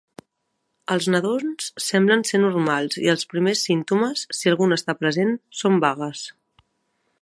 [0.95, 6.29] Els nadons semblen ser normals i els primers símptomes, si algun està present, són vagues.